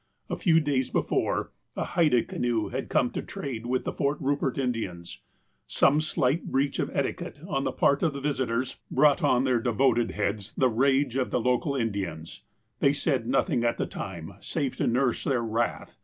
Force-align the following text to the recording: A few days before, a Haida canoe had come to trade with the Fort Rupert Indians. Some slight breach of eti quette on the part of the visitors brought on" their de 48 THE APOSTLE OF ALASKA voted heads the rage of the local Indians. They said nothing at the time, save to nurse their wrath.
A 0.31 0.35
few 0.35 0.59
days 0.59 0.89
before, 0.89 1.51
a 1.75 1.83
Haida 1.83 2.23
canoe 2.23 2.69
had 2.69 2.89
come 2.89 3.11
to 3.11 3.21
trade 3.21 3.67
with 3.67 3.83
the 3.83 3.93
Fort 3.93 4.17
Rupert 4.19 4.57
Indians. 4.57 5.21
Some 5.67 6.01
slight 6.01 6.45
breach 6.47 6.79
of 6.79 6.89
eti 6.89 7.13
quette 7.13 7.47
on 7.47 7.65
the 7.65 7.71
part 7.71 8.01
of 8.01 8.13
the 8.13 8.19
visitors 8.19 8.77
brought 8.89 9.21
on" 9.21 9.43
their 9.43 9.59
de 9.59 9.65
48 9.65 9.65
THE 9.65 9.69
APOSTLE 9.69 9.85
OF 9.85 9.97
ALASKA 9.97 10.17
voted 10.17 10.25
heads 10.35 10.53
the 10.57 10.69
rage 10.69 11.15
of 11.17 11.29
the 11.29 11.39
local 11.39 11.75
Indians. 11.75 12.41
They 12.79 12.93
said 12.93 13.27
nothing 13.27 13.63
at 13.63 13.77
the 13.77 13.85
time, 13.85 14.33
save 14.39 14.75
to 14.77 14.87
nurse 14.87 15.23
their 15.23 15.43
wrath. 15.43 15.99